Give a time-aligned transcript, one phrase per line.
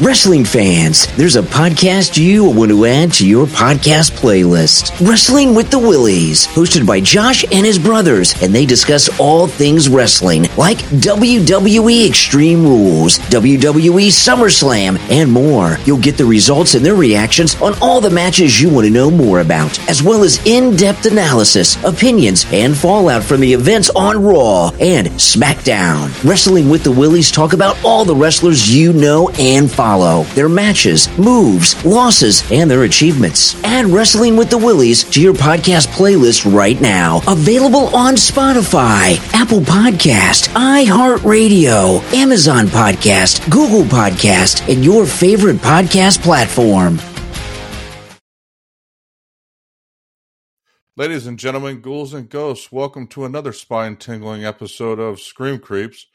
[0.00, 4.92] Wrestling fans, there's a podcast you want to add to your podcast playlist.
[5.04, 9.88] Wrestling with the Willies, hosted by Josh and his brothers, and they discuss all things
[9.88, 15.78] wrestling, like WWE Extreme Rules, WWE SummerSlam, and more.
[15.84, 19.10] You'll get the results and their reactions on all the matches you want to know
[19.10, 24.70] more about, as well as in-depth analysis, opinions, and fallout from the events on Raw
[24.78, 26.12] and SmackDown.
[26.22, 30.50] Wrestling with the Willies talk about all the wrestlers you know and follow follow their
[30.50, 33.58] matches, moves, losses, and their achievements.
[33.64, 37.22] Add Wrestling with the Willies to your podcast playlist right now.
[37.26, 46.98] Available on Spotify, Apple Podcast, iHeartRadio, Amazon Podcast, Google Podcast, and your favorite podcast platform.
[50.96, 56.08] Ladies and gentlemen, ghouls and ghosts, welcome to another spine tingling episode of Scream Creeps.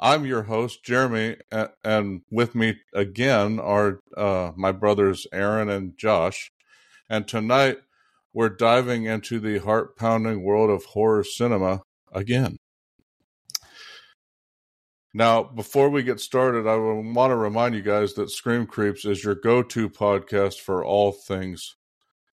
[0.00, 1.36] I'm your host, Jeremy,
[1.84, 6.50] and with me again are uh, my brothers Aaron and Josh.
[7.08, 7.78] And tonight
[8.32, 12.56] we're diving into the heart pounding world of horror cinema again.
[15.16, 19.22] Now, before we get started, I want to remind you guys that Scream Creeps is
[19.22, 21.76] your go to podcast for all things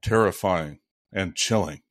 [0.01, 0.79] terrifying
[1.13, 1.81] and chilling.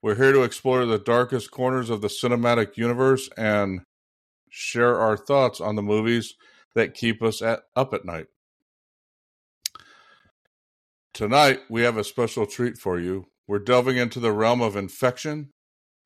[0.00, 3.82] We're here to explore the darkest corners of the cinematic universe and
[4.50, 6.34] share our thoughts on the movies
[6.74, 8.26] that keep us at, up at night.
[11.14, 13.26] Tonight, we have a special treat for you.
[13.46, 15.52] We're delving into the realm of infection,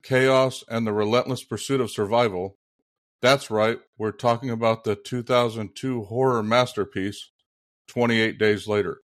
[0.03, 2.57] chaos, and the relentless pursuit of survival.
[3.21, 7.29] That's right, we're talking about the 2002 horror masterpiece,
[7.87, 9.01] 28 Days Later.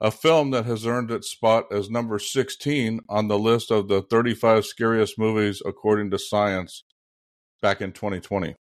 [0.00, 4.02] A film that has earned its spot as number 16 on the list of the
[4.02, 6.84] 35 scariest movies according to Science
[7.64, 8.54] back in 2020.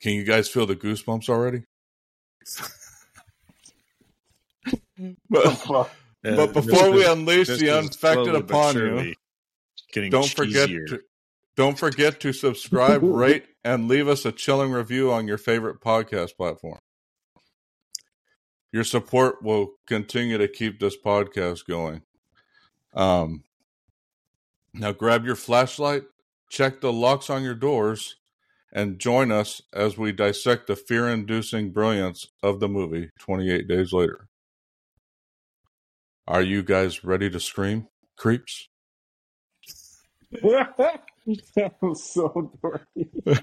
[0.00, 1.64] Can you guys feel the goosebumps already?
[5.28, 5.90] but,
[6.22, 9.14] but before we unleash the infected upon you,
[10.10, 10.36] don't cheesier.
[10.36, 11.00] forget to
[11.56, 16.36] don't forget to subscribe, rate, and leave us a chilling review on your favorite podcast
[16.36, 16.78] platform.
[18.72, 22.02] Your support will continue to keep this podcast going.
[22.94, 23.42] Um,
[24.72, 26.04] now grab your flashlight
[26.48, 28.16] check the locks on your doors,
[28.72, 33.92] and join us as we dissect the fear inducing brilliance of the movie 28 Days
[33.92, 34.28] Later.
[36.26, 38.68] Are you guys ready to scream, creeps?
[40.42, 43.40] that was so dorky.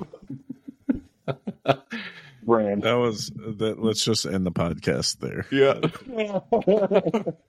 [2.44, 2.84] Brand.
[2.84, 3.78] That was that.
[3.82, 5.48] Let's just end the podcast there.
[5.52, 5.80] Yeah.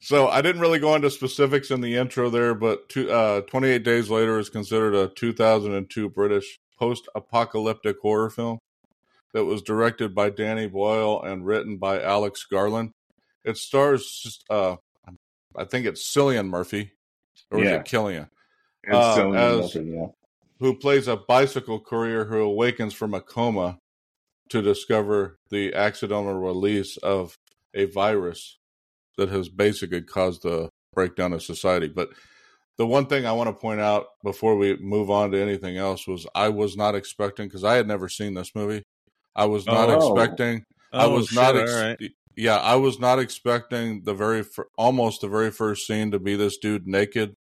[0.00, 3.82] So I didn't really go into specifics in the intro there, but two, uh, 28
[3.82, 8.58] Days Later is considered a 2002 British post-apocalyptic horror film
[9.34, 12.92] that was directed by Danny Boyle and written by Alex Garland.
[13.44, 14.76] It stars, uh,
[15.56, 16.92] I think it's Cillian Murphy,
[17.50, 17.64] or yeah.
[17.64, 18.28] is it Killian?
[18.90, 20.06] Uh, as, Murphy, yeah.
[20.60, 23.78] Who plays a bicycle courier who awakens from a coma
[24.50, 27.36] to discover the accidental release of
[27.74, 28.58] a virus
[29.18, 31.88] that has basically caused the breakdown of society.
[31.88, 32.08] But
[32.78, 36.06] the one thing I want to point out before we move on to anything else
[36.06, 38.82] was I was not expecting because I had never seen this movie.
[39.36, 40.14] I was not oh.
[40.14, 40.64] expecting.
[40.92, 41.56] Oh, I was shit, not.
[41.56, 41.98] Ex- right.
[42.36, 46.36] Yeah, I was not expecting the very fir- almost the very first scene to be
[46.36, 47.34] this dude naked.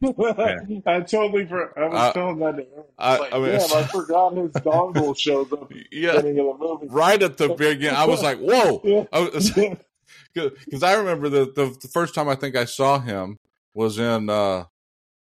[0.04, 2.66] I totally for I was uh, telling that.
[2.98, 5.72] I, like, I mean, damn, I forgot his dongle shows up.
[5.90, 6.20] Yeah,
[6.88, 9.04] right at the beginning, I was like, "Whoa!" Yeah.
[9.12, 9.58] I was,
[10.34, 13.36] because I remember the, the, the first time I think I saw him
[13.74, 14.64] was in uh,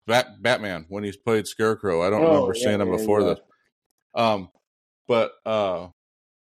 [0.07, 2.01] Bat, Batman when he played Scarecrow.
[2.01, 3.27] I don't oh, remember yeah, seeing him yeah, before yeah.
[3.27, 3.39] this.
[4.15, 4.49] Um,
[5.07, 5.87] but uh,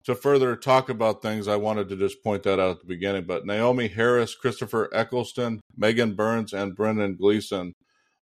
[0.06, 3.26] to further talk about things, I wanted to just point that out at the beginning.
[3.26, 7.74] But Naomie Harris, Christopher Eccleston, Megan Burns, and Brendan Gleeson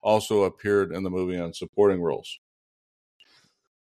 [0.02, 2.38] also appeared in the movie in supporting roles.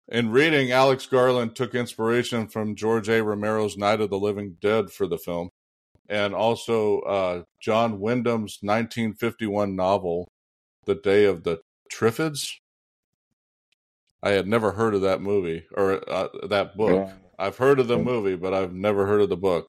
[0.08, 3.22] In reading, Alex Garland took inspiration from George A.
[3.22, 5.48] Romero's Night of the Living Dead for the film
[6.08, 10.30] and also uh, John Wyndham's 1951 novel,
[10.86, 11.60] The Day of the
[11.92, 12.50] Triffids.
[14.22, 17.08] I had never heard of that movie or uh, that book.
[17.08, 17.14] Yeah.
[17.38, 19.68] I've heard of the movie, but I've never heard of the book.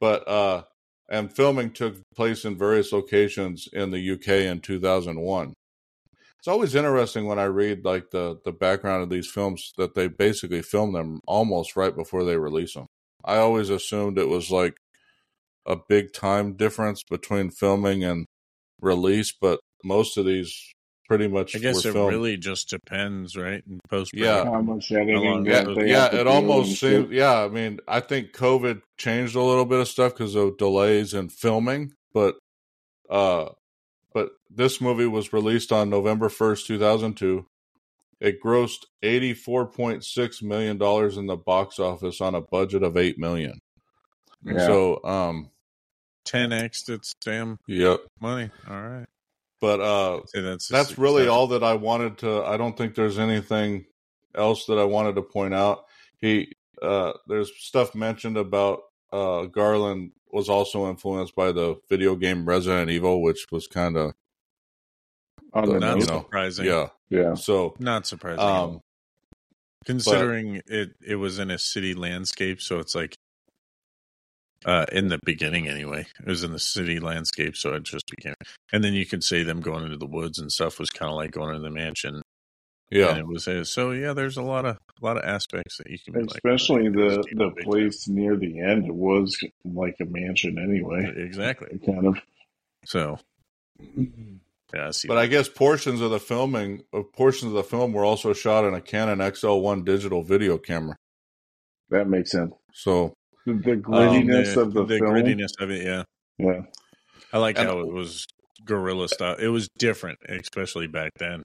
[0.00, 0.62] But uh,
[1.08, 5.54] and filming took place in various locations in the UK in 2001.
[6.38, 10.08] It's always interesting when I read like the the background of these films that they
[10.08, 12.86] basically film them almost right before they release them.
[13.24, 14.74] I always assumed it was like
[15.66, 18.26] a big time difference between filming and
[18.80, 20.54] release, but most of these
[21.08, 21.54] pretty much.
[21.54, 22.10] I guess it filmed.
[22.10, 23.62] really just depends, right?
[23.66, 25.46] In post, yeah, how much editing?
[25.46, 27.10] Yeah, yeah it almost seems.
[27.10, 31.14] Yeah, I mean, I think COVID changed a little bit of stuff because of delays
[31.14, 32.36] in filming, but
[33.10, 33.50] uh,
[34.14, 37.46] but this movie was released on November first, two thousand two.
[38.20, 42.82] It grossed eighty four point six million dollars in the box office on a budget
[42.82, 43.58] of eight million.
[44.44, 44.66] Yeah.
[44.66, 45.50] So, um,
[46.24, 48.50] 10x its damn yep money.
[48.68, 49.06] All right.
[49.60, 53.86] But uh that's that's really all that I wanted to I don't think there's anything
[54.34, 55.84] else that I wanted to point out.
[56.18, 58.80] He uh there's stuff mentioned about
[59.12, 64.14] uh Garland was also influenced by the video game Resident Evil, which was kind of
[65.54, 66.64] not know, surprising.
[66.64, 67.34] Yeah, yeah.
[67.34, 68.40] So not surprising.
[68.40, 68.80] Um,
[69.84, 73.16] considering but, it it was in a city landscape, so it's like
[74.64, 78.34] uh, in the beginning, anyway, it was in the city landscape, so it just became.
[78.72, 81.16] And then you could say them going into the woods and stuff was kind of
[81.16, 82.22] like going into the mansion.
[82.90, 83.92] Yeah, and it was uh, so.
[83.92, 87.24] Yeah, there's a lot of a lot of aspects that you can, especially like, the
[87.32, 88.84] the place near the end.
[88.84, 91.10] It was like a mansion anyway.
[91.16, 92.18] Exactly, kind of.
[92.84, 93.18] So,
[93.78, 94.04] yeah,
[94.74, 95.16] I but that.
[95.16, 98.74] I guess portions of the filming, uh, portions of the film were also shot in
[98.74, 100.96] a Canon XL1 digital video camera.
[101.88, 102.52] That makes sense.
[102.74, 103.14] So
[103.46, 105.14] the, the grittiness um, the, of the, the film.
[105.14, 106.02] grittiness of it, yeah,
[106.38, 106.62] yeah.
[107.32, 108.26] I like how it was
[108.64, 109.36] guerrilla style.
[109.36, 111.42] It was different, especially back then.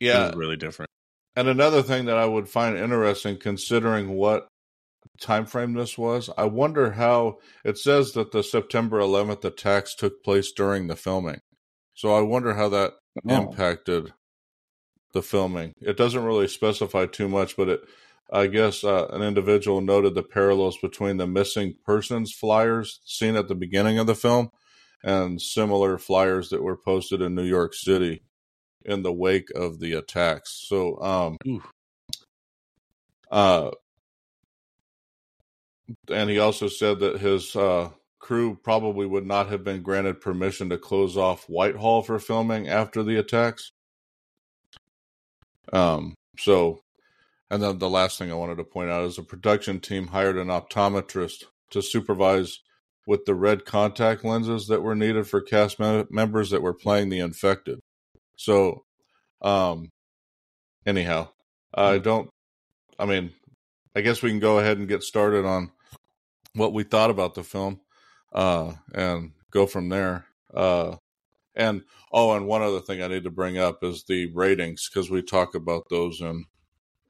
[0.00, 0.90] Yeah, really different.
[1.36, 4.46] And another thing that I would find interesting, considering what
[5.20, 10.22] time frame this was, I wonder how it says that the September 11th attacks took
[10.22, 11.40] place during the filming.
[11.94, 12.92] So I wonder how that
[13.28, 13.34] oh.
[13.34, 14.12] impacted
[15.12, 15.72] the filming.
[15.80, 17.80] It doesn't really specify too much, but it
[18.34, 23.46] I guess uh, an individual noted the parallels between the missing persons flyers seen at
[23.46, 24.50] the beginning of the film
[25.04, 28.24] and similar flyers that were posted in New York City
[28.84, 30.66] in the wake of the attacks.
[30.68, 31.36] So, um,
[33.30, 33.70] uh,
[36.10, 40.70] and he also said that his uh, crew probably would not have been granted permission
[40.70, 43.70] to close off Whitehall for filming after the attacks.
[45.72, 46.80] Um, so
[47.50, 50.36] and then the last thing I wanted to point out is the production team hired
[50.36, 52.60] an optometrist to supervise
[53.06, 57.10] with the red contact lenses that were needed for cast me- members that were playing
[57.10, 57.80] the infected.
[58.36, 58.84] So,
[59.42, 59.90] um,
[60.86, 61.28] anyhow,
[61.74, 62.02] I hmm.
[62.02, 62.30] don't,
[62.98, 63.32] I mean,
[63.94, 65.70] I guess we can go ahead and get started on
[66.54, 67.80] what we thought about the film,
[68.32, 70.26] uh, and go from there.
[70.52, 70.96] Uh,
[71.54, 71.82] and
[72.12, 75.22] oh, and one other thing I need to bring up is the ratings because we
[75.22, 76.46] talk about those in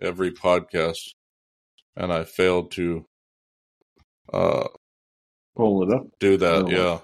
[0.00, 1.14] every podcast,
[1.96, 3.06] and I failed to
[4.32, 4.69] uh
[5.56, 6.06] pull it up.
[6.19, 7.00] Do that, yeah.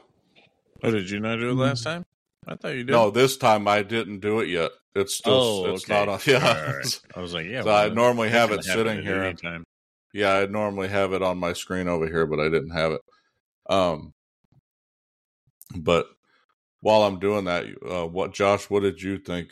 [0.82, 2.04] Oh, did you not do it last time?
[2.46, 2.92] I thought you did.
[2.92, 4.70] No, this time I didn't do it yet.
[4.94, 5.92] It's still oh, it's okay.
[5.92, 6.20] not on.
[6.26, 7.00] Yeah, right.
[7.14, 7.60] I was like, yeah.
[7.60, 9.22] So well, I normally have it sitting here.
[9.22, 9.64] Anytime.
[10.12, 13.00] Yeah, I normally have it on my screen over here, but I didn't have it.
[13.68, 14.12] Um,
[15.76, 16.06] but
[16.80, 19.50] while I'm doing that, uh, what Josh, what did you think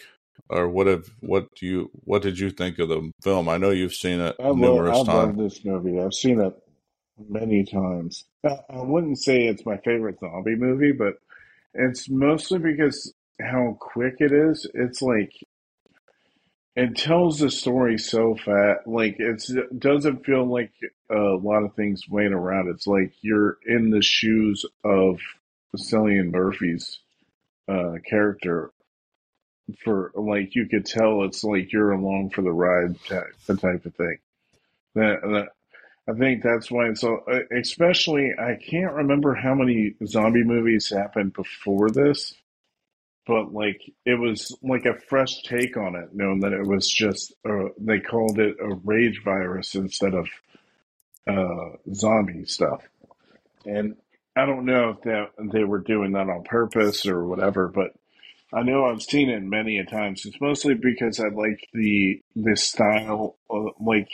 [0.48, 3.48] or what have what do you what did you think of the film?
[3.48, 5.36] I know you've seen it I numerous love, I times.
[5.38, 6.00] love this movie.
[6.00, 6.54] I've seen it
[7.28, 8.24] many times.
[8.44, 11.14] I wouldn't say it's my favorite zombie movie, but
[11.74, 14.68] it's mostly because how quick it is.
[14.74, 15.32] It's like
[16.76, 18.86] it tells the story so fast.
[18.86, 20.70] Like it's, it doesn't feel like
[21.10, 22.68] a lot of things wait around.
[22.68, 25.18] It's like you're in the shoes of
[25.76, 27.00] Cillian Murphy's
[27.68, 28.70] uh, character
[29.84, 33.94] for like you could tell it's like you're along for the ride type, type of
[33.94, 34.18] thing.
[34.94, 35.48] That, that
[36.08, 37.22] I think that's why it's so.
[37.30, 42.32] Uh, especially, I can't remember how many zombie movies happened before this,
[43.26, 47.34] but like it was like a fresh take on it, knowing that it was just
[47.48, 50.28] uh, they called it a rage virus instead of
[51.26, 52.82] uh, zombie stuff,
[53.66, 53.94] and
[54.34, 57.92] I don't know if that they were doing that on purpose or whatever, but
[58.52, 60.24] I know I've seen it many a times.
[60.24, 64.08] It's mostly because I like the the style, of, like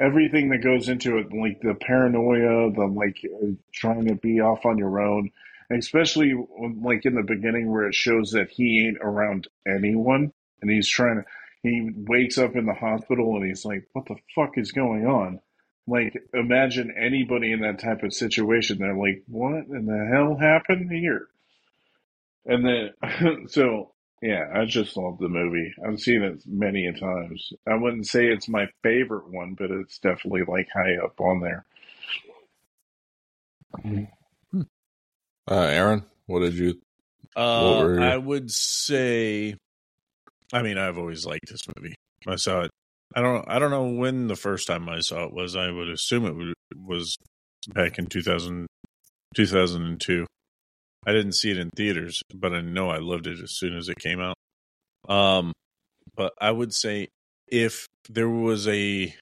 [0.00, 4.64] everything that goes into it, like the paranoia, the like uh, trying to be off
[4.64, 5.30] on your own,
[5.70, 6.34] especially
[6.80, 11.16] like in the beginning where it shows that he ain't around anyone and he's trying
[11.16, 11.24] to.
[11.62, 15.40] He wakes up in the hospital and he's like, "What the fuck is going on?"
[15.86, 18.78] Like, imagine anybody in that type of situation.
[18.78, 21.28] They're like, "What in the hell happened here?"
[22.46, 25.74] And then, so yeah, I just love the movie.
[25.86, 27.52] I've seen it many a times.
[27.68, 31.66] I wouldn't say it's my favorite one, but it's definitely like high up on there.
[35.48, 36.80] Uh, Aaron, what did you?
[37.34, 39.56] Uh, what I would say
[40.52, 41.94] I mean, I've always liked this movie.
[42.26, 42.70] I saw it.
[43.14, 43.44] I don't.
[43.48, 45.56] I don't know when the first time I saw it was.
[45.56, 47.16] I would assume it was
[47.68, 48.66] back in 2000,
[49.34, 50.26] 2002.
[51.06, 53.88] I didn't see it in theaters, but I know I loved it as soon as
[53.88, 54.36] it came out.
[55.08, 55.52] Um,
[56.16, 57.08] but I would say
[57.46, 59.14] if there was a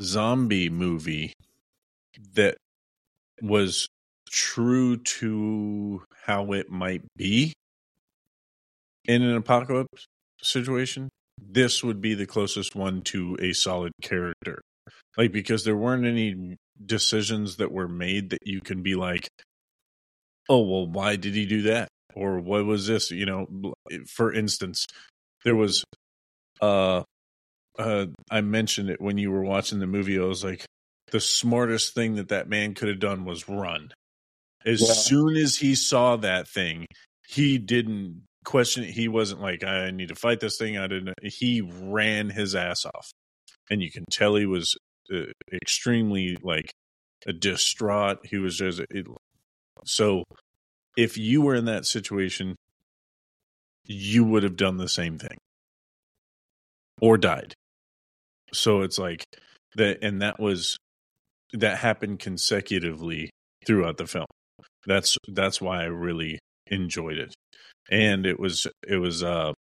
[0.00, 1.32] zombie movie
[2.34, 2.56] that
[3.40, 3.86] was
[4.28, 7.52] true to how it might be
[9.04, 10.06] in an apocalypse
[10.42, 11.08] situation,
[11.40, 14.60] this would be the closest one to a solid character.
[15.16, 19.28] Like, because there weren't any decisions that were made that you can be like,
[20.48, 21.88] oh, well, why did he do that?
[22.14, 23.10] Or what was this?
[23.10, 23.74] You know,
[24.06, 24.86] for instance,
[25.44, 25.84] there was,
[26.60, 27.02] uh,
[27.78, 30.18] uh, I mentioned it when you were watching the movie.
[30.18, 30.64] I was like,
[31.10, 33.92] the smartest thing that that man could have done was run.
[34.66, 34.92] As yeah.
[34.92, 36.86] soon as he saw that thing,
[37.28, 38.90] he didn't question it.
[38.90, 40.76] He wasn't like, I need to fight this thing.
[40.76, 41.14] I didn't.
[41.22, 43.10] He ran his ass off.
[43.70, 44.76] And you can tell he was
[45.14, 46.70] uh, extremely like
[47.38, 48.18] distraught.
[48.24, 49.06] He was just, it,
[49.84, 50.24] so
[50.96, 52.56] if you were in that situation,
[53.84, 55.38] you would have done the same thing
[57.00, 57.54] or died.
[58.52, 59.24] So it's like
[59.76, 60.76] that, and that was
[61.52, 63.30] that happened consecutively
[63.66, 64.26] throughout the film.
[64.86, 67.34] That's that's why I really enjoyed it,
[67.90, 69.52] and it was it was uh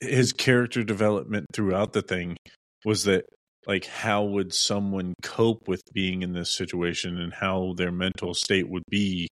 [0.00, 2.36] his character development throughout the thing
[2.84, 3.24] was that
[3.66, 8.68] like how would someone cope with being in this situation and how their mental state
[8.68, 9.28] would be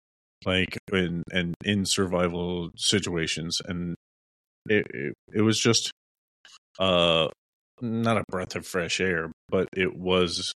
[0.46, 3.62] like in and in survival situations?
[3.66, 3.96] And
[4.70, 5.92] it, it, it was just
[6.80, 7.28] uh
[7.82, 10.54] not a breath of fresh air but it was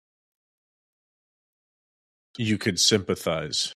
[2.37, 3.71] you could sympathize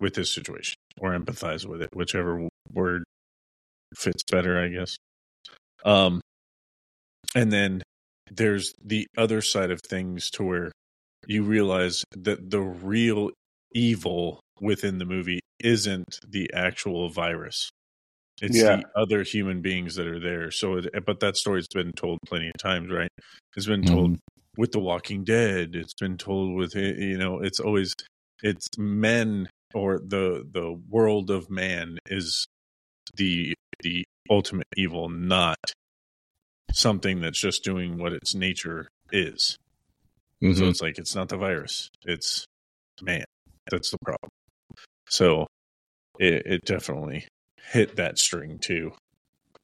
[0.00, 3.02] with this situation or empathize with it whichever word
[3.94, 4.96] fits better i guess.
[5.84, 6.20] Um
[7.34, 7.82] and then
[8.30, 10.72] there's the other side of things to where
[11.26, 13.30] you realize that the real
[13.72, 17.70] evil within the movie isn't the actual virus.
[18.42, 18.76] It's yeah.
[18.76, 20.50] the other human beings that are there.
[20.50, 23.08] So, it, but that story's been told plenty of times, right?
[23.56, 24.18] It's been told mm.
[24.58, 25.74] with The Walking Dead.
[25.74, 27.40] It's been told with eh, you know.
[27.40, 27.94] It's always
[28.42, 32.46] it's men or the the world of man is
[33.16, 35.56] the the ultimate evil, not
[36.72, 39.56] something that's just doing what its nature is.
[40.42, 40.58] Mm-hmm.
[40.58, 42.44] So it's like it's not the virus; it's
[43.02, 43.24] man.
[43.70, 44.30] That's the problem.
[45.08, 45.46] So
[46.18, 47.26] it, it definitely
[47.72, 48.92] hit that string too.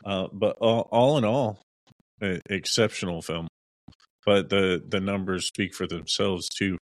[0.04, 1.62] Uh, but all, all, in all,
[2.20, 3.48] exceptional film.
[4.24, 6.78] But the the numbers speak for themselves too.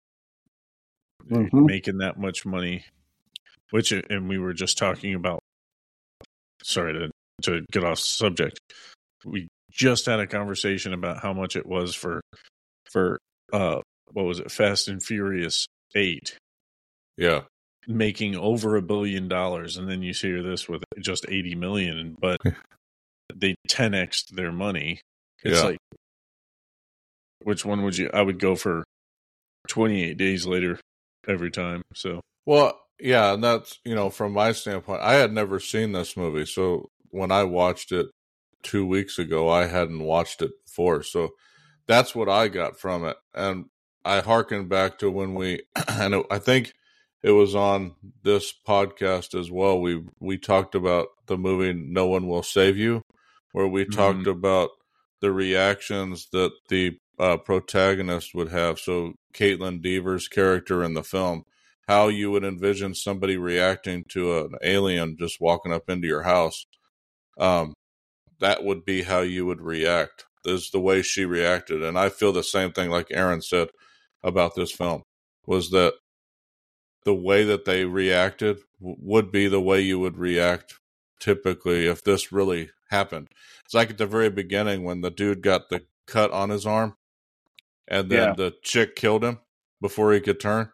[1.30, 1.66] Mm-hmm.
[1.66, 2.84] Making that much money,
[3.70, 5.40] which and we were just talking about.
[6.62, 7.10] Sorry to
[7.42, 8.58] to get off subject.
[9.24, 12.20] We just had a conversation about how much it was for
[12.90, 13.18] for
[13.52, 13.80] uh
[14.12, 16.36] what was it Fast and Furious 8.
[17.16, 17.42] Yeah
[17.88, 22.38] making over a billion dollars, and then you hear this with just eighty million, but
[23.34, 25.00] they ten x their money.
[25.42, 25.64] It's yeah.
[25.66, 25.78] like,
[27.42, 28.10] which one would you?
[28.12, 28.84] I would go for
[29.66, 30.78] twenty eight days later
[31.26, 31.82] every time.
[31.94, 36.16] So well, yeah, and that's you know from my standpoint, I had never seen this
[36.16, 38.06] movie, so when I watched it
[38.62, 41.30] two weeks ago, I hadn't watched it before, so
[41.86, 43.66] that's what I got from it, and
[44.04, 46.72] I harken back to when we, and it, I think
[47.22, 49.80] it was on this podcast as well.
[49.80, 53.02] We we talked about the movie No One Will Save You,
[53.52, 53.92] where we mm-hmm.
[53.92, 54.70] talked about
[55.20, 58.78] the reactions that the uh, protagonist would have.
[58.78, 61.42] So Kaitlyn Dever's character in the film,
[61.88, 66.66] how you would envision somebody reacting to an alien just walking up into your house.
[67.38, 67.74] Um,
[68.40, 70.24] that would be how you would react.
[70.44, 72.90] This is the way she reacted, and I feel the same thing.
[72.90, 73.68] Like Aaron said
[74.22, 75.02] about this film,
[75.46, 75.94] was that
[77.04, 80.74] the way that they reacted would be the way you would react
[81.20, 83.28] typically if this really happened.
[83.64, 86.96] It's like at the very beginning when the dude got the cut on his arm
[87.86, 88.34] and then yeah.
[88.34, 89.38] the chick killed him
[89.80, 90.70] before he could turn.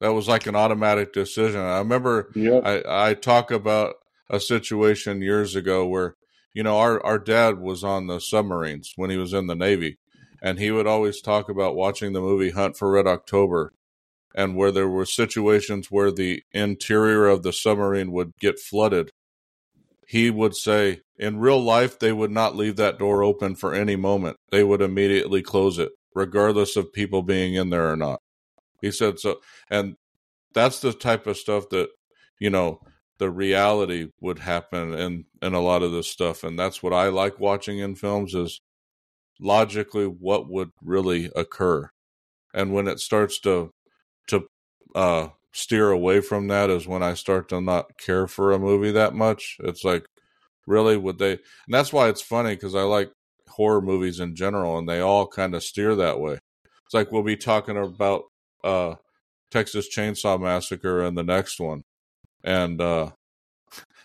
[0.00, 1.60] That was like an automatic decision.
[1.60, 2.62] I remember yep.
[2.64, 3.94] I, I talk about
[4.28, 6.16] a situation years ago where,
[6.56, 9.98] you know, our, our dad was on the submarines when he was in the Navy.
[10.40, 13.74] And he would always talk about watching the movie Hunt for Red October
[14.34, 19.10] and where there were situations where the interior of the submarine would get flooded,
[20.08, 23.96] he would say, in real life, they would not leave that door open for any
[23.96, 24.38] moment.
[24.50, 28.20] They would immediately close it, regardless of people being in there or not.
[28.80, 29.40] He said so.
[29.68, 29.96] And
[30.54, 31.90] that's the type of stuff that,
[32.38, 32.80] you know,
[33.18, 37.08] the reality would happen in, in a lot of this stuff, and that's what I
[37.08, 38.60] like watching in films is
[39.40, 41.90] logically what would really occur,
[42.54, 43.70] and when it starts to
[44.28, 44.48] to
[44.94, 48.92] uh, steer away from that is when I start to not care for a movie
[48.92, 49.56] that much.
[49.60, 50.04] It's like,
[50.66, 51.32] really, would they?
[51.32, 53.10] And that's why it's funny because I like
[53.48, 56.38] horror movies in general, and they all kind of steer that way.
[56.84, 58.24] It's like we'll be talking about
[58.62, 58.96] uh,
[59.50, 61.82] Texas Chainsaw Massacre and the next one,
[62.46, 63.10] and uh,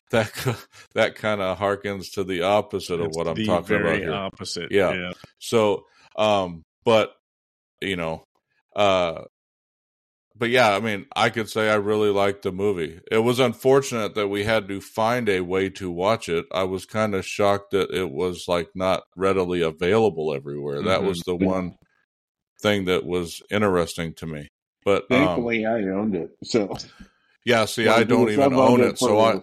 [0.09, 0.31] that
[0.95, 3.99] that kind of harkens to the opposite It's of what I'm the talking about very
[4.01, 4.13] here.
[4.13, 4.71] opposite.
[4.71, 4.93] Yeah.
[4.93, 5.13] yeah.
[5.39, 5.85] So,
[6.17, 7.13] um, but
[7.79, 8.23] you know,
[8.75, 9.21] uh,
[10.35, 12.99] but yeah, I mean, I could say I really liked the movie.
[13.11, 16.45] It was unfortunate that we had to find a way to watch it.
[16.51, 20.81] I was kind of shocked that it was like not readily available everywhere.
[20.81, 21.07] That Mhm.
[21.07, 21.75] was the one
[22.61, 24.47] thing that was interesting to me.
[24.83, 26.31] But um, Thankfully, I owned it.
[26.43, 26.75] So
[27.45, 29.41] yeah, see, I don't even own it, so I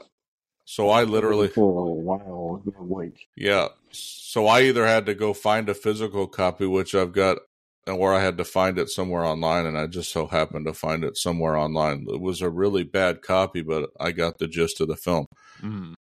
[0.64, 2.62] so I literally for a while.
[2.78, 3.68] Like Yeah.
[3.90, 7.38] So I either had to go find a physical copy, which I've got,
[7.86, 11.02] or I had to find it somewhere online, and I just so happened to find
[11.04, 12.04] it somewhere online.
[12.08, 15.26] It was a really bad copy, but I got the gist of the film.
[15.62, 15.94] Mhm.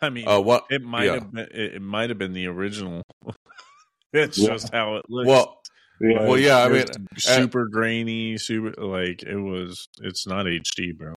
[0.00, 0.64] I mean, Uh, what?
[0.70, 1.14] it might yeah.
[1.14, 1.46] have been.
[1.52, 3.02] It, it might have been the original.
[4.12, 4.48] it's Yeah.
[4.50, 5.28] just how it looks.
[5.28, 5.60] Well,
[6.00, 6.58] yeah, well, yeah.
[6.64, 9.86] I mean, It's super grainy, super like it was.
[10.00, 11.14] It's not HD, bro.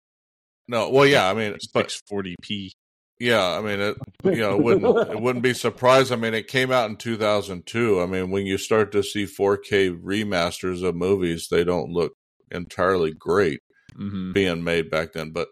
[0.67, 0.89] No.
[0.89, 1.29] Well, yeah.
[1.29, 2.73] I mean, but Six forty p.
[3.19, 3.57] yeah.
[3.57, 3.97] I mean, it.
[4.23, 6.11] You know, it wouldn't it wouldn't be surprised.
[6.11, 8.01] I mean, it came out in 2002.
[8.01, 12.13] I mean, when you start to see 4K remasters of movies, they don't look
[12.51, 13.61] entirely great.
[13.97, 14.33] Mm-hmm.
[14.33, 15.31] being made back then.
[15.31, 15.47] But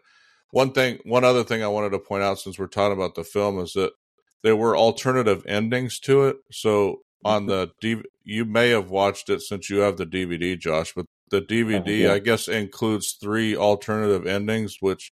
[0.52, 3.24] one thing, one other thing I wanted to point out since we're talking about the
[3.24, 3.94] film is that
[4.42, 6.36] there were alternative endings to it.
[6.52, 10.92] So on the D, you may have watched it since you have the DVD, Josh,
[10.94, 12.10] but the DVD.
[12.10, 15.12] I guess, includes three alternative endings, which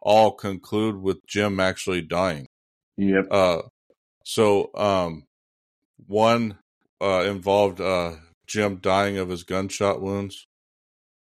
[0.00, 2.48] all conclude with Jim actually dying.
[2.96, 3.26] Yep.
[3.30, 3.62] Uh,
[4.24, 5.26] so um,
[6.06, 6.58] one
[7.00, 8.12] uh, involved uh,
[8.46, 10.46] Jim dying of his gunshot wounds.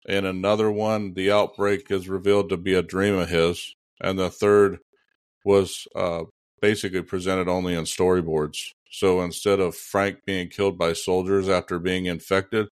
[0.08, 3.74] And another one, the outbreak is revealed to be a dream of his.
[4.00, 4.80] And the third
[5.44, 6.24] was uh,
[6.60, 8.72] basically presented only in storyboards.
[8.90, 12.68] So instead of Frank being killed by soldiers after being infected,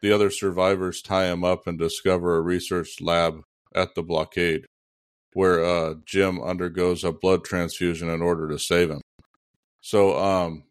[0.00, 3.42] the other survivors tie him up and discover a research lab
[3.74, 4.64] at the blockade
[5.34, 9.00] where uh, Jim undergoes a blood transfusion in order to save him.
[9.80, 10.64] So, um,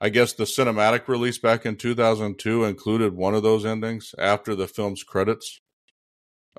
[0.00, 4.66] I guess the cinematic release back in 2002 included one of those endings after the
[4.66, 5.60] film's credits,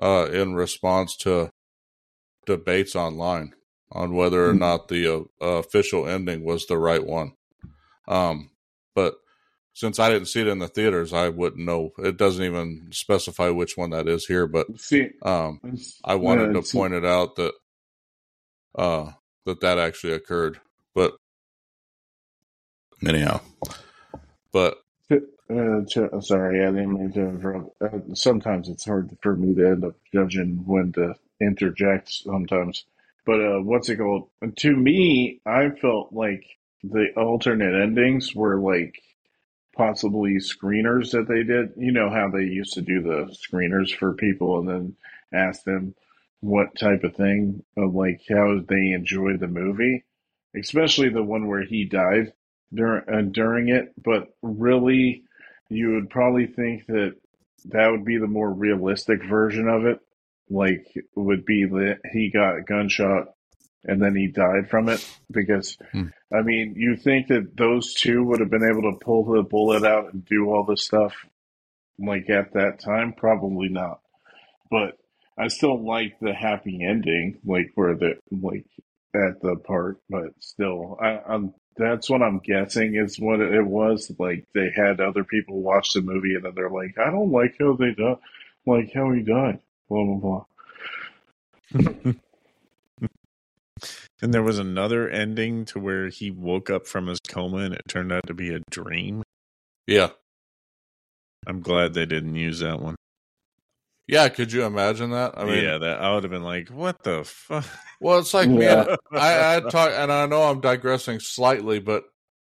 [0.00, 1.50] uh, in response to
[2.46, 3.54] debates online
[3.90, 4.58] on whether or Hmm.
[4.58, 5.06] not the
[5.40, 7.32] uh, official ending was the right one.
[8.06, 8.51] Um,
[9.74, 11.92] since I didn't see it in the theaters, I wouldn't know.
[11.98, 15.60] It doesn't even specify which one that is here, but See, um,
[16.04, 17.52] I wanted uh, to it's- point it out that
[18.76, 19.12] uh
[19.46, 20.60] that that actually occurred.
[20.94, 21.14] But
[23.06, 23.40] anyhow,
[24.52, 24.78] but
[25.50, 27.82] Uh, ch- sorry, I didn't mean to interrupt.
[27.82, 32.86] Uh, sometimes it's hard for me to end up judging when to interject sometimes.
[33.26, 34.28] But uh, what's it called?
[34.56, 36.44] To me, I felt like
[36.82, 38.94] the alternate endings were like
[39.76, 41.72] possibly screeners that they did.
[41.76, 44.96] You know how they used to do the screeners for people and then
[45.32, 45.94] ask them
[46.40, 50.04] what type of thing, of like how they enjoyed the movie,
[50.56, 52.32] especially the one where he died
[52.74, 53.92] during uh, during it.
[54.02, 55.24] But really,
[55.68, 57.16] you would probably think that
[57.66, 60.00] that would be the more realistic version of it.
[60.50, 63.28] Like would be that he got gunshot
[63.84, 66.08] and then he died from it because Hmm.
[66.32, 69.84] I mean you think that those two would have been able to pull the bullet
[69.84, 71.14] out and do all this stuff
[71.98, 73.12] like at that time?
[73.12, 74.00] Probably not.
[74.70, 74.98] But
[75.38, 78.66] I still like the happy ending like where the like
[79.14, 84.10] at the part but still I, I'm that's what I'm guessing is what it was
[84.18, 87.56] like they had other people watch the movie and then they're like I don't like
[87.58, 88.16] how they died
[88.66, 90.44] like how he died blah blah
[91.74, 92.12] blah
[94.22, 97.82] And there was another ending to where he woke up from his coma and it
[97.88, 99.22] turned out to be a dream.
[99.86, 100.10] yeah,
[101.46, 102.94] I'm glad they didn't use that one.
[104.06, 104.28] yeah.
[104.28, 105.36] Could you imagine that?
[105.36, 107.64] I mean, yeah, that I would have been like, "What the fuck?"
[108.00, 108.84] well, it's like Yeah.
[108.84, 112.04] man, I, I talk, and I know I'm digressing slightly, but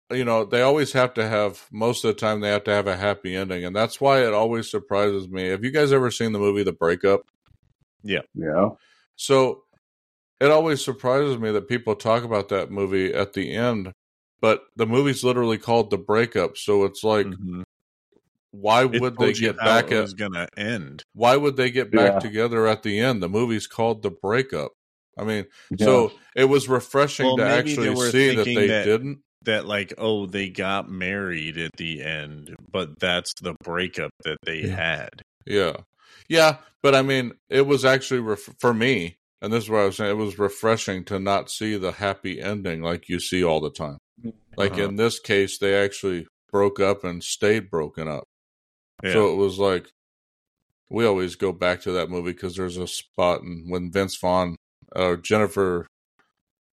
[0.09, 2.87] you know, they always have to have most of the time they have to have
[2.87, 5.49] a happy ending, and that's why it always surprises me.
[5.49, 7.21] Have you guys ever seen the movie The Breakup?
[8.03, 8.69] yeah yeah.
[9.15, 9.63] So
[10.39, 13.91] it always surprises me that people talk about that movie at the end,
[14.41, 16.58] but the movie's literally called The Breakup.
[16.58, 17.63] So it's like, Mhm.
[18.52, 20.15] why It would they get back it at?
[20.17, 21.04] gonna end.
[21.13, 22.19] Why would they get back Yeah.
[22.19, 23.21] together at the end?
[23.21, 24.71] The movie's called The Breakup.
[25.17, 25.86] I mean, Yeah.
[25.86, 29.19] so it was refreshing Well, to actually see that they that- didn't.
[29.43, 34.62] that like oh they got married at the end but that's the breakup that they
[34.63, 34.76] Yeah.
[34.76, 35.78] had Yeah,
[36.28, 39.86] yeah, but I mean, it was actually ref- for me, and this is what I
[39.86, 40.12] was saying.
[40.12, 43.97] It was refreshing to not see the happy ending like you see all the time.
[44.56, 44.84] Like Uh-huh.
[44.84, 48.23] in this case, they actually broke up and stayed broken up.
[49.04, 49.89] yeah So it was like
[50.89, 54.56] we always go back to that movie because there's a spot and when Vince Vaughn
[54.95, 55.86] or Jennifer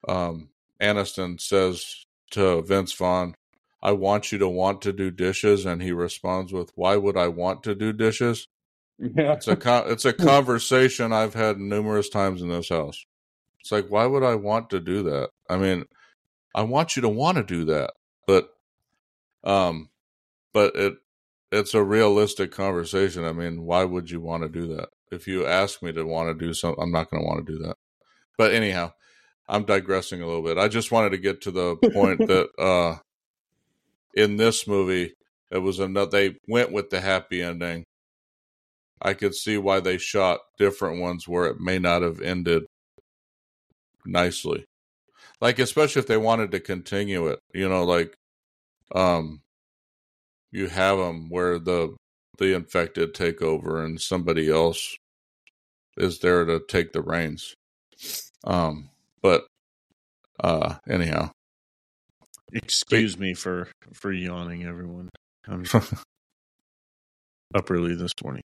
[0.06, 0.50] um,
[0.80, 3.34] Aniston says to Vince Vaughn,
[3.82, 7.28] "I want you to want to do dishes," and he responds with, "Why would I
[7.28, 8.46] want to do dishes?"
[8.98, 9.32] Yeah.
[9.32, 13.04] It's a con- it's a conversation I've had numerous times in this house.
[13.60, 15.30] It's like, why would I want to do that?
[15.48, 15.84] I mean,
[16.54, 17.92] I want you to want to do that,
[18.26, 18.50] but
[19.42, 19.90] um,
[20.52, 20.94] but it
[21.50, 23.24] it's a realistic conversation.
[23.24, 24.88] I mean, why would you want to do that?
[25.10, 27.52] If you ask me to want to do something, I'm not going to want to
[27.52, 27.76] do that.
[28.36, 28.92] But anyhow,
[29.48, 30.58] I'm digressing a little bit.
[30.58, 32.98] I just wanted to get to the point that uh,
[34.14, 35.14] in this movie,
[35.50, 36.10] it was another.
[36.10, 37.84] They went with the happy ending.
[39.04, 42.64] I could see why they shot different ones where it may not have ended
[44.06, 44.64] nicely.
[45.40, 48.16] Like especially if they wanted to continue it, you know, like
[48.94, 49.42] um
[50.52, 51.96] you have them where the
[52.38, 54.96] the infected take over and somebody else
[55.96, 57.54] is there to take the reins.
[58.44, 58.90] Um
[59.22, 59.44] but
[60.40, 61.30] uh anyhow.
[62.52, 65.08] excuse me for for yawning everyone
[65.48, 65.64] i'm
[67.54, 68.42] up early this morning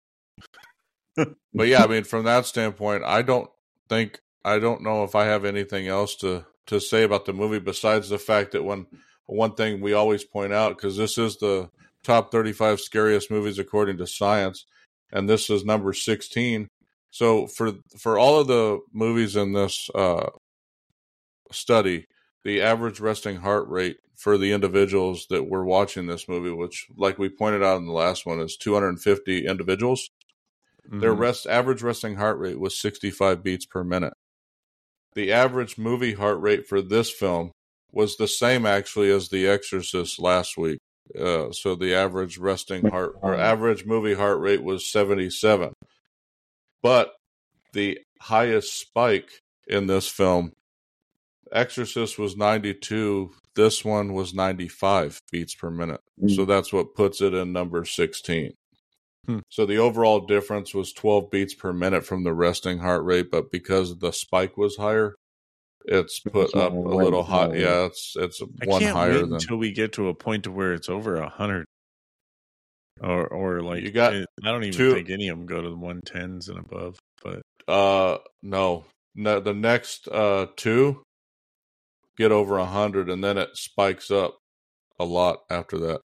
[1.53, 3.49] but yeah, I mean, from that standpoint, I don't
[3.89, 7.59] think I don't know if I have anything else to to say about the movie
[7.59, 8.87] besides the fact that when
[9.25, 11.69] one thing we always point out because this is the
[12.03, 14.65] top 35 scariest movies according to science,
[15.11, 16.69] and this is number 16.
[17.11, 20.29] So for for all of the movies in this uh,
[21.51, 22.07] study,
[22.43, 27.19] the average resting heart rate for the individuals that were watching this movie, which, like
[27.19, 30.09] we pointed out in the last one, is 250 individuals.
[30.89, 31.19] Their Mhm.
[31.19, 34.13] rest average resting heart rate was 65 beats per minute.
[35.13, 37.51] The average movie heart rate for this film
[37.91, 40.79] was the same actually as The Exorcist last week.
[41.17, 45.73] Uh, so the average resting heart or average movie heart rate was 77.
[46.81, 47.13] But
[47.73, 50.51] the highest spike in this film,
[51.51, 53.33] Exorcist was 92.
[53.55, 56.01] This one was 95 beats per minute.
[56.27, 58.53] So that's what puts it in number 16.
[59.27, 59.39] Hmm.
[59.49, 63.51] So the overall difference was 12 beats per minute from the resting heart rate, but
[63.51, 65.15] because the spike was higher,
[65.85, 67.53] it's put up a little high.
[67.53, 70.89] Yeah, it's it's one higher than until we get to a point to where it's
[70.89, 71.65] over a hundred,
[73.01, 75.69] or or like You got I don't even two- think any of them go to
[75.69, 76.97] the one tens and above.
[77.23, 78.85] But uh no.
[79.15, 81.01] No the next uh two
[82.17, 84.37] get over a hundred and then it spikes up
[84.99, 86.01] a lot after that.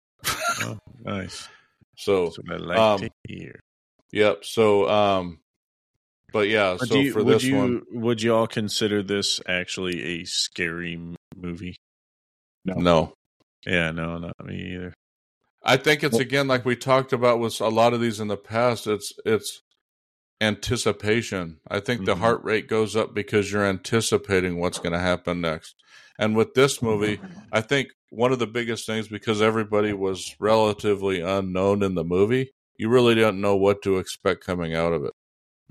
[0.61, 1.47] oh, nice.
[1.97, 3.59] So That's what I like um, to hear.
[4.11, 4.45] yep.
[4.45, 5.39] So um
[6.33, 9.39] but yeah, But so you- for would this you one would you all consider this
[9.47, 10.99] actually a scary
[11.35, 11.75] movie?
[12.65, 13.13] no.
[13.65, 14.93] Yeah, no, not me either.
[15.63, 18.37] I think it's again like we talked about with a lot of these in the
[18.37, 18.87] past.
[18.87, 19.61] It's it's
[20.39, 21.59] anticipation.
[21.67, 22.19] I think the Mhm.
[22.19, 25.75] heart rate goes up because you're anticipating what's going to happen next.
[26.19, 27.19] And with this movie,
[27.51, 32.51] I think one of the biggest things because everybody was relatively unknown in the movie,
[32.77, 35.13] you really didn't know what to expect coming out of it.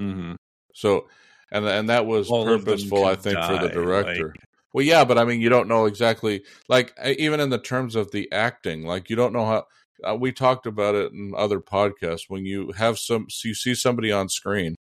[0.01, 0.35] Mm-hmm.
[0.75, 1.07] So,
[1.51, 4.29] and and that was All purposeful, I think, for the director.
[4.29, 7.97] like- well, yeah, but I mean, you don't know exactly, like even in the terms
[7.97, 9.67] of the acting, like you don't know how.
[10.07, 12.25] Uh, we talked about it in other podcasts.
[12.29, 14.75] When you have some, so you see somebody on screen,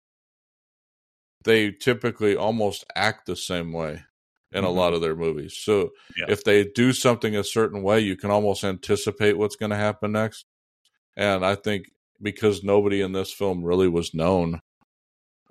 [1.44, 4.04] they typically almost act the same way
[4.54, 4.76] in a Mhm.
[4.76, 5.56] lot of their movies.
[5.56, 6.26] So Yeah.
[6.28, 10.12] if they do something a certain way, you can almost anticipate what's going to happen
[10.12, 10.44] next.
[11.16, 11.86] And I think
[12.20, 14.60] because nobody in this film really was known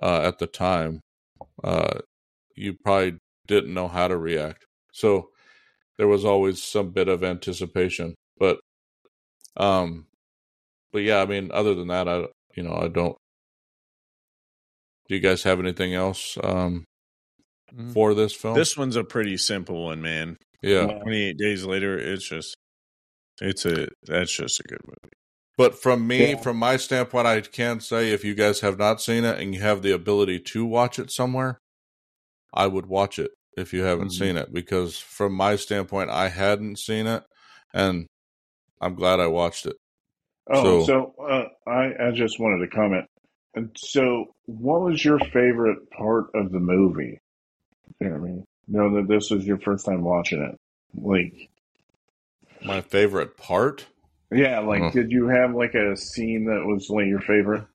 [0.02, 1.02] uh, at the time,
[1.64, 2.00] uh,
[2.56, 4.66] you probably didn't know how to react.
[4.94, 5.30] So
[5.98, 8.60] there was always some bit of anticipation, but
[9.58, 10.08] um,
[10.94, 13.18] but yeah, I mean, other than that, I you know I don't.
[15.08, 16.86] Do you guys have anything else um
[17.73, 17.93] Mhm.
[17.93, 18.55] for this film?
[18.55, 20.38] This one's a pretty simple one, man.
[20.62, 20.99] yeah, Yeah.
[20.99, 22.55] Twenty eight days later, it's just
[23.41, 25.13] it's a that's just a good movie.
[25.57, 26.38] But from me, Yeah.
[26.41, 29.62] from my standpoint, I can say if you guys have not seen it and you
[29.62, 31.60] have the ability to watch it somewhere,
[32.53, 34.19] I would watch it if you haven't Mhm.
[34.19, 37.23] seen it because from my standpoint, I hadn't seen it
[37.73, 38.07] and
[38.79, 39.75] I'm glad I watched it.
[40.49, 43.05] Oh, So- so, uh, I I just wanted to comment.
[43.53, 47.19] And so, what was your favorite part of the movie?
[48.01, 50.56] Jeremy, know that this was your first time watching it.
[50.95, 51.49] Like,
[52.63, 53.86] my favorite part.
[54.32, 54.91] Yeah, like, Oh.
[54.91, 57.65] did you have like a scene that was like your favorite,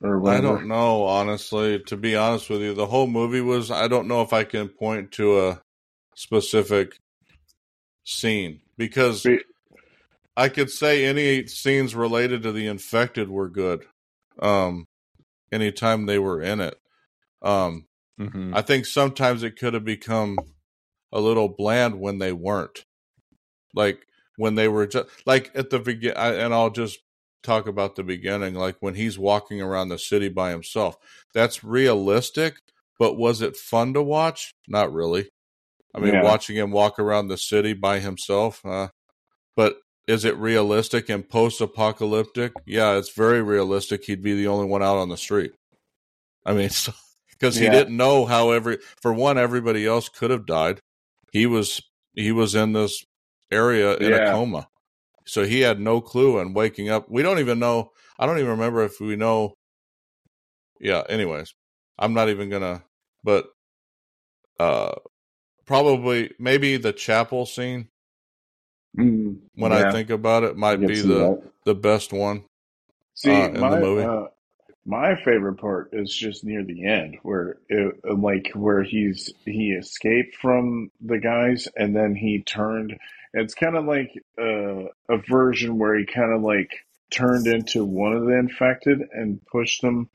[0.00, 1.80] or I don't know, honestly.
[1.86, 3.70] To be honest with you, the whole movie was.
[3.70, 5.62] I don't know if I can point to a
[6.14, 6.98] specific
[8.04, 9.40] scene because Be-
[10.36, 13.84] I could say any scenes related to the infected were good.
[14.38, 14.86] Um,
[15.50, 16.78] anytime they were in it.
[17.42, 17.87] Um,
[18.18, 18.54] Mm-hmm.
[18.54, 20.38] I think sometimes it could have become
[21.12, 22.84] a little bland when they weren't.
[23.74, 24.00] Like
[24.36, 26.98] when they were just like at the begin, and I'll just
[27.42, 28.54] talk about the beginning.
[28.54, 30.96] Like when he's walking around the city by himself,
[31.34, 32.56] that's realistic.
[32.98, 34.54] But was it fun to watch?
[34.66, 35.30] Not really.
[35.94, 36.22] I mean, Yeah.
[36.24, 38.60] watching him walk around the city by himself.
[38.64, 38.88] Uh,
[39.56, 39.78] but
[40.08, 42.52] is it realistic and post-apocalyptic?
[42.66, 44.04] Yeah, it's very realistic.
[44.04, 45.52] He'd be the only one out on the street.
[46.44, 46.92] I mean, so,
[47.38, 47.70] because he Yeah.
[47.70, 50.80] didn't know how every for one everybody else could have died.
[51.32, 51.80] He was
[52.14, 53.04] he was in this
[53.50, 54.68] area in a coma,
[55.26, 56.38] so he had no clue.
[56.38, 57.92] And waking up, we don't even know.
[58.18, 59.54] I don't even remember if we know.
[60.80, 61.02] Yeah.
[61.08, 61.54] Anyways,
[61.98, 62.84] I'm not even gonna.
[63.24, 63.48] But
[64.58, 64.94] uh,
[65.66, 67.88] probably maybe the chapel scene
[68.98, 71.42] Mm, when yeah, I think about it might be the that.
[71.64, 72.44] the best one.
[73.14, 74.02] See, uh, in the movie.
[74.02, 74.26] Uh,
[74.88, 80.34] my favorite part is just near the end, where it, like where he's he escaped
[80.36, 82.96] from the guys, and then he turned.
[83.34, 86.70] It's kind of like uh, a version where he kind of like
[87.10, 90.08] turned into one of the infected and pushed them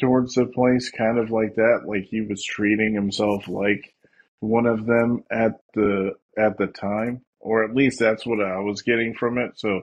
[0.00, 1.82] towards the place, kind of like that.
[1.86, 3.94] Like he was treating himself like
[4.40, 8.80] one of them at the at the time, or at least that's what I was
[8.80, 9.58] getting from it.
[9.58, 9.82] So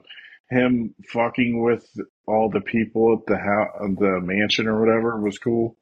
[0.50, 1.86] him fucking with
[2.26, 5.76] all the people at the house, the mansion or whatever was cool.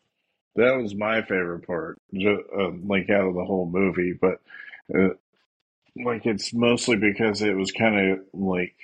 [0.57, 4.15] That was my favorite part, ju- uh, like out of the whole movie.
[4.21, 4.41] But
[4.95, 5.15] uh,
[5.97, 8.77] like it's mostly because it was kind of like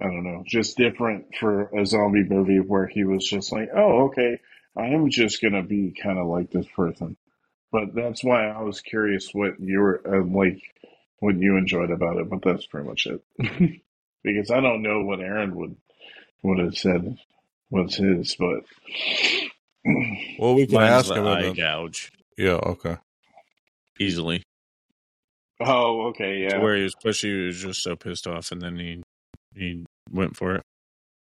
[0.00, 4.06] I don't know, just different for a zombie movie where he was just like, oh,
[4.06, 4.38] okay,
[4.76, 7.16] I am just gonna be kind of like this person.
[7.72, 10.60] But that's why I was curious what you were uh, like,
[11.20, 12.30] what you enjoyed about it.
[12.30, 13.82] But that's pretty much it,
[14.24, 15.76] because I don't know what Aaron would
[16.44, 17.18] would have said
[17.70, 18.60] was his, but
[20.38, 21.26] Well, we can Mine's ask him.
[21.26, 22.60] eye and then- gouge Yeah.
[22.62, 22.96] Okay.
[23.98, 24.42] easily.
[25.60, 28.62] oh, okay, To yeah, where he was pushy, he was just so pissed off, and
[28.62, 29.02] then he
[29.54, 30.62] he went for it.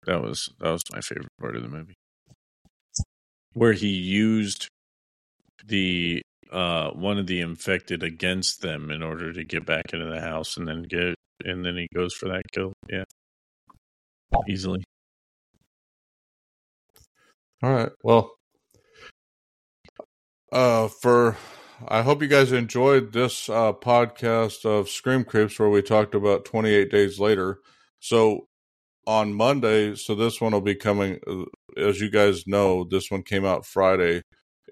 [0.05, 1.95] That was that was my favorite part of the movie,
[3.53, 4.67] where he used
[5.65, 10.21] the uh one of the infected against them in order to get back into the
[10.21, 12.73] house, and then get and then he goes for that kill.
[12.89, 13.03] Yeah,
[14.47, 14.83] easily.
[17.63, 17.91] All right.
[18.03, 18.35] Well,
[20.51, 21.37] uh, for
[21.87, 26.45] I hope you guys enjoyed this uh, podcast of Scream Creeps where we talked about
[26.45, 27.59] 28 days later.
[27.99, 28.47] So
[29.07, 31.19] on Monday, so this one will be coming.
[31.27, 31.45] uh,
[31.77, 34.23] As you guys know, this one came out Friday.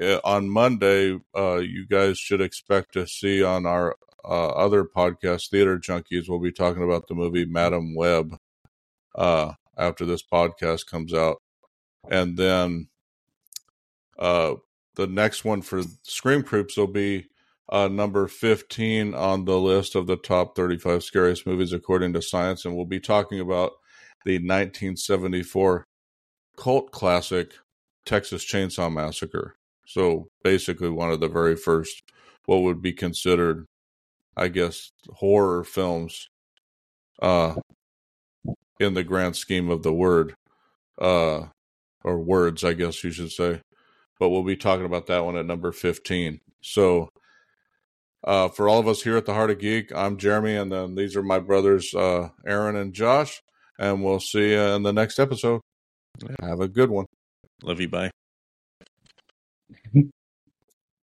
[0.01, 3.95] Uh, on Monday, uh, you guys should expect to see on our
[4.25, 6.25] uh, other podcast, Theater Junkies.
[6.29, 8.37] We'll be talking about the movie Madame Web
[9.15, 11.37] uh, after this podcast comes out
[12.09, 12.87] and then
[14.19, 14.55] uh
[14.95, 17.27] the next one for Scream Creeps will be
[17.69, 22.65] uh number 15 on the list of the top 35 scariest movies according to science
[22.65, 23.73] and we'll be talking about
[24.25, 25.85] the 1974
[26.57, 27.53] cult classic
[28.05, 29.55] Texas Chainsaw Massacre.
[29.87, 32.03] So basically one of the very first
[32.45, 33.65] what would be considered
[34.37, 36.29] I guess horror films
[37.21, 37.55] uh
[38.79, 40.35] in the grand scheme of the word.
[40.99, 41.47] Uh
[42.05, 43.61] or words, I guess you should say.
[44.19, 46.39] But we'll be talking about that one at number 15.
[46.61, 47.09] So,
[48.23, 50.95] uh, for all of us here at the Heart of Geek, I'm Jeremy, and then
[50.95, 53.41] these are my brothers, uh, Aaron and Josh,
[53.77, 55.61] and we'll see you in the next episode.
[56.41, 57.05] Have a good one.
[57.63, 57.89] Love you.
[57.89, 58.11] Bye.